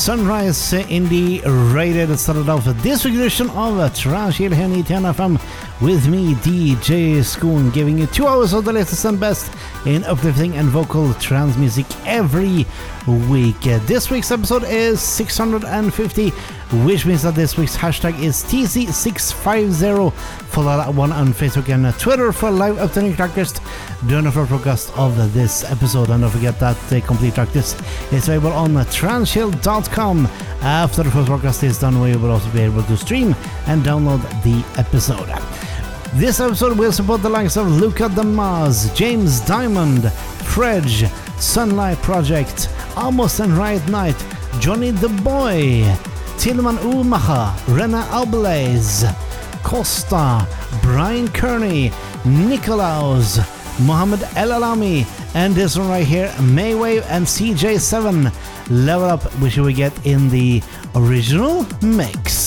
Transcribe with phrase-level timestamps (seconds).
[0.00, 1.42] Sunrise eh, Indie
[1.74, 5.38] Rated started off this edition of Trash here in FM
[5.82, 9.52] with me, DJ Schoon, giving you two hours of the latest and best
[9.84, 12.64] in uplifting and vocal trance music every
[13.28, 13.66] week.
[13.66, 16.32] Uh, this week's episode is 650
[16.86, 20.12] which means that this week's hashtag is TC650.
[20.12, 23.59] Follow that one on Facebook and Twitter for live updating track list
[24.06, 26.10] during the broadcast of this episode.
[26.10, 27.80] And don't forget that the complete track list
[28.12, 30.26] is available on transhill.com.
[30.62, 33.34] After the first broadcast is done, we will also be able to stream
[33.66, 35.28] and download the episode.
[36.14, 40.10] This episode will support the likes of Luca Damas, James Dymond,
[40.42, 41.04] Fredge,
[41.38, 44.16] Sunlight Project, Almost and Riot Night,
[44.58, 45.84] Johnny the Boy,
[46.36, 49.04] Tilman Umaha, Rena Albalaise,
[49.62, 50.46] Costa,
[50.82, 51.90] Brian Kearney,
[52.24, 53.38] Nikolaus,
[53.80, 58.32] Mohammed El Alami, and this one right here, Maywave and CJ7.
[58.70, 60.62] Level up, which we get in the
[60.94, 62.39] original mix.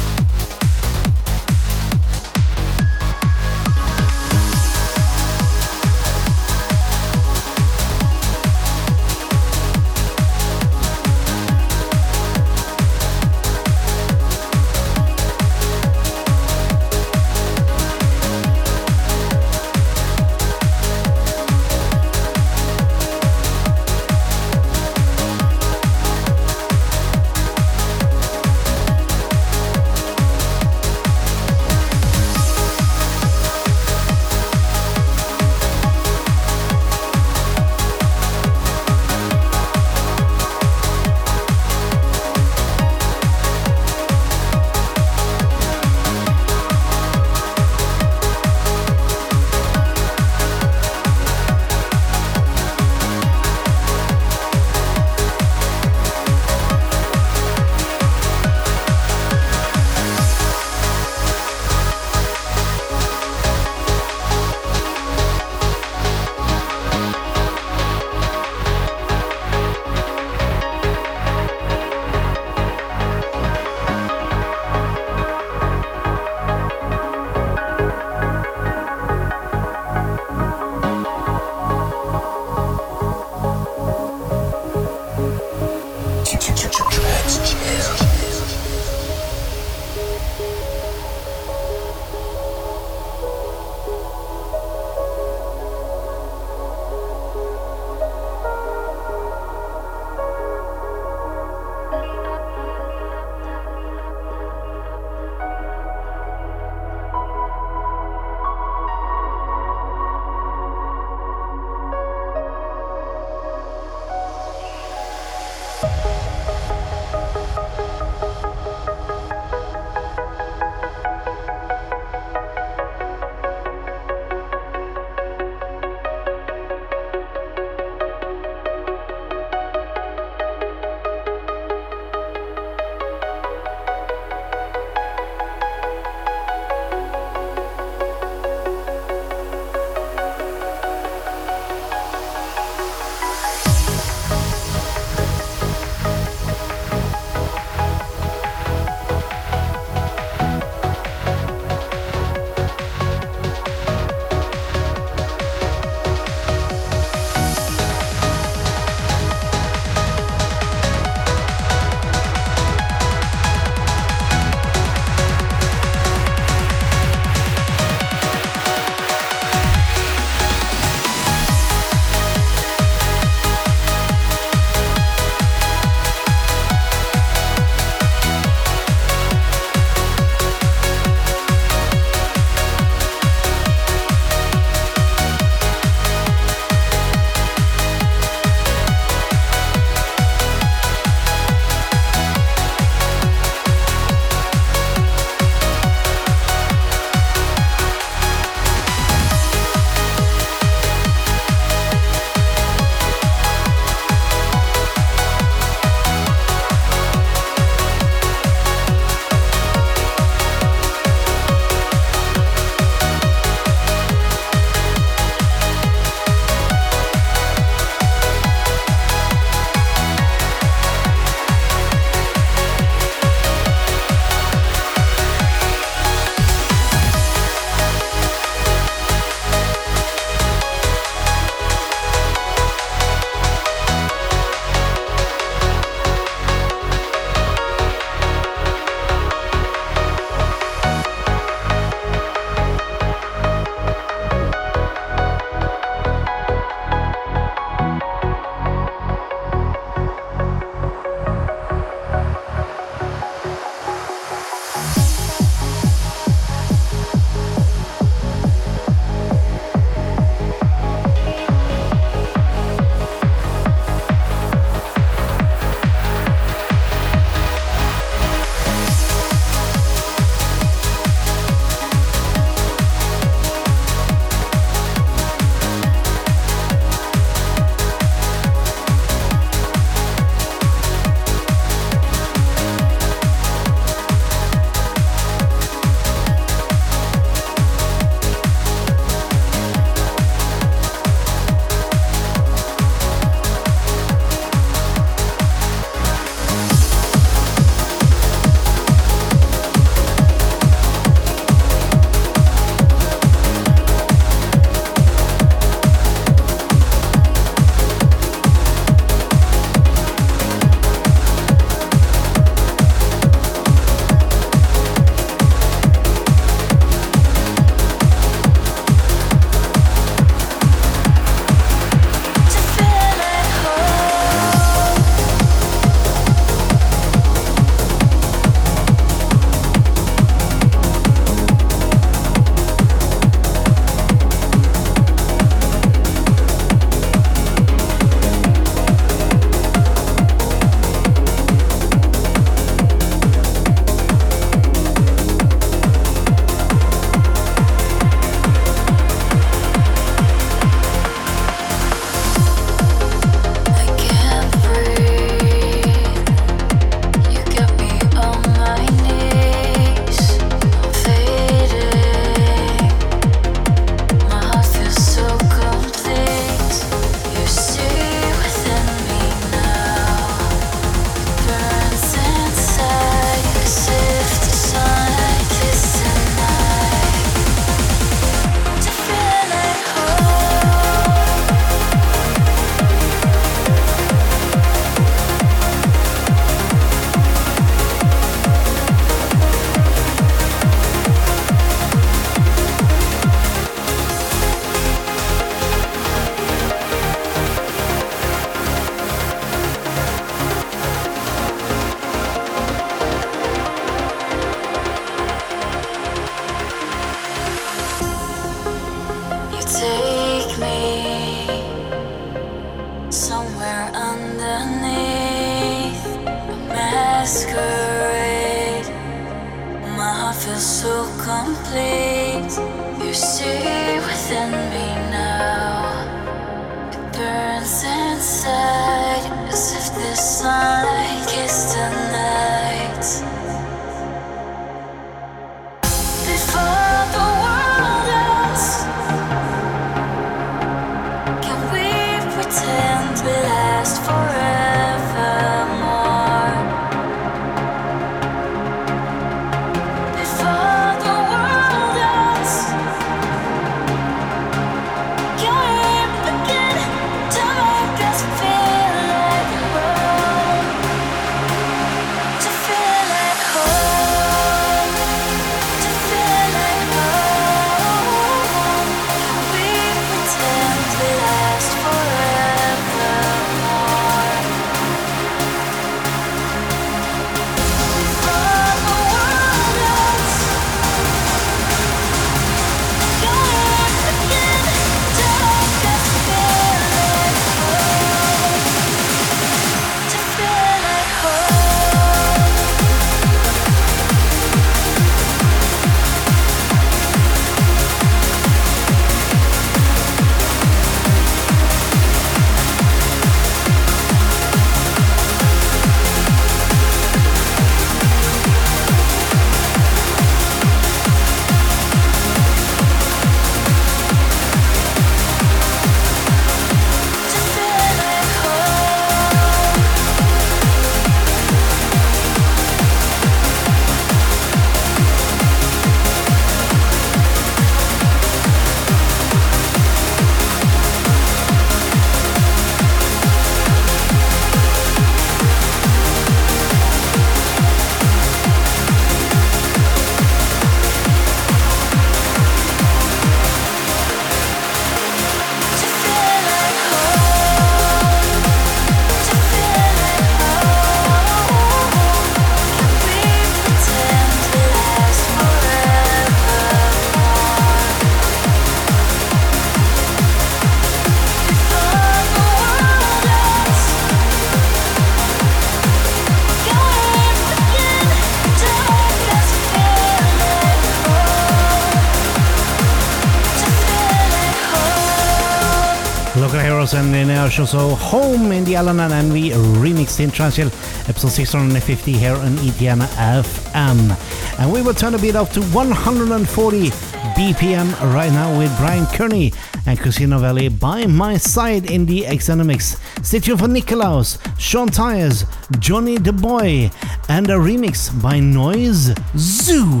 [577.66, 580.68] So Home in the Alan and Envy remixed in Transhill,
[581.08, 584.60] episode 650 here on ETN FM.
[584.60, 586.90] And we will turn a bit up to 140
[587.36, 589.52] BPM right now with Brian Kearney
[589.86, 592.96] and Casino Valley by my side in the Exenomics.
[593.24, 595.44] Stay tuned for Nikolaus, Sean Tyas,
[595.80, 596.90] Johnny the Boy,
[597.28, 600.00] and a remix by Noise Zoo.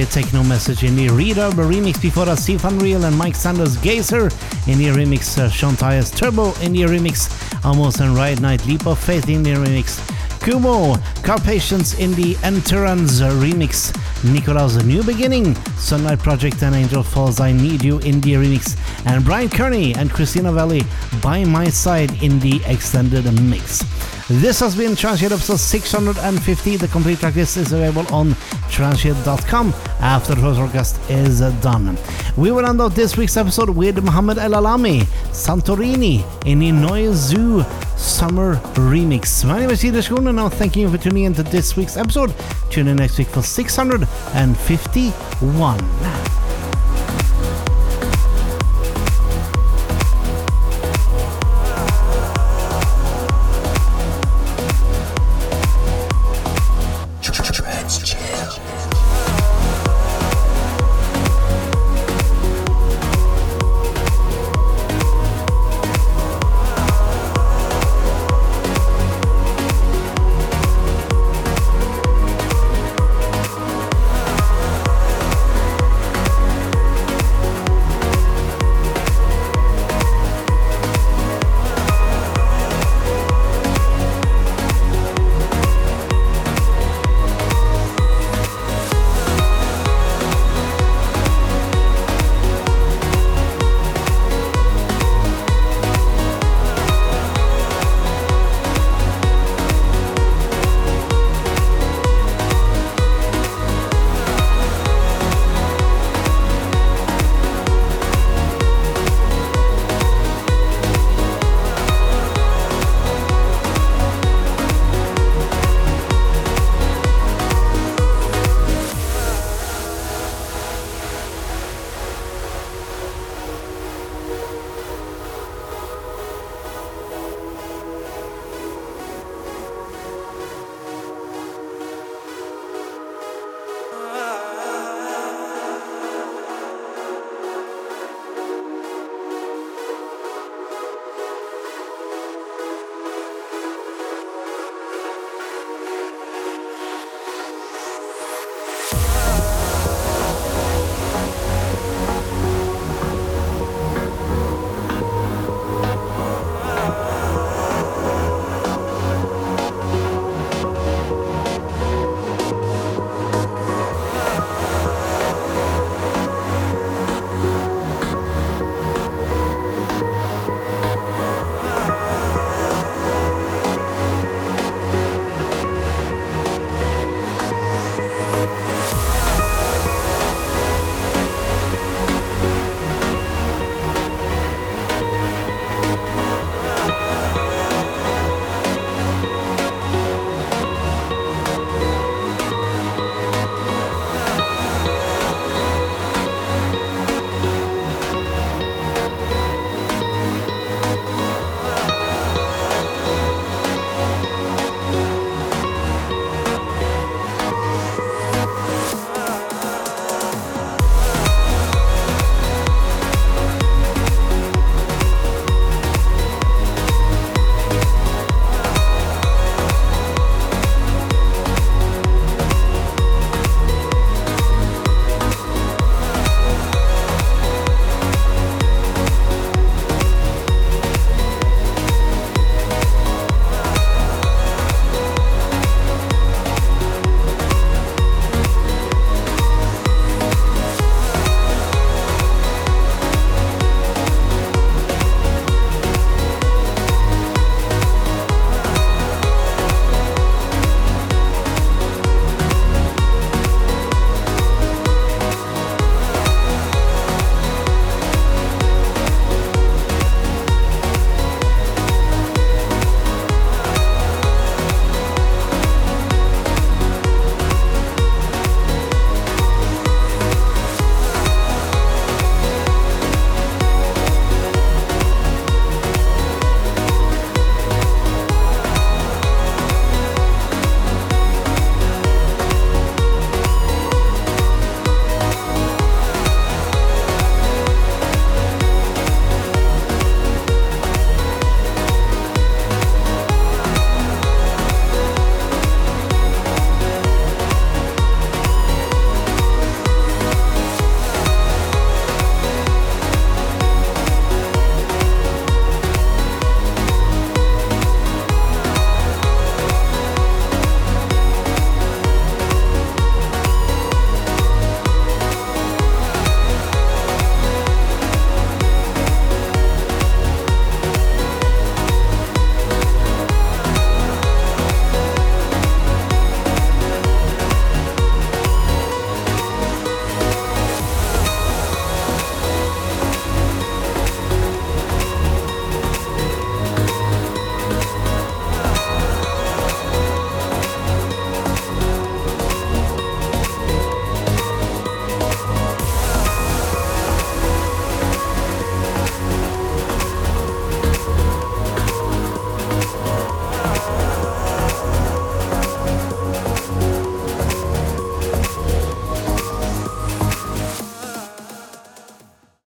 [0.00, 4.30] Boy, Techno Message in the Reverb remix before that Steve Unreal and Mike Sanders Gazer
[4.66, 7.28] in the remix, uh, Sean Tyas Turbo in the remix,
[7.64, 9.98] Almost and Riot Night Leap of Faith in the remix,
[10.40, 13.94] Kumo, Car Patience in the Entrance remix,
[14.32, 19.22] Nicolaus New Beginning, Sunlight Project and Angel Falls I Need You in the remix, and
[19.24, 20.82] Bryan Kearney and Christina Novelli
[21.20, 23.84] by my side in the extended mix.
[24.30, 26.76] This has been Transshade episode 650.
[26.76, 28.36] The complete track list is available on
[28.82, 31.98] after the broadcast is done.
[32.36, 35.00] We will end out this week's episode with Mhammed El Alami,
[35.32, 37.64] Santorini in the Zoo
[37.96, 39.44] Summer Remix.
[39.44, 41.96] My name is Ida Schoen and now thank you for tuning in to this week's
[41.96, 42.32] episode.
[42.70, 46.39] Tune in next week for 651.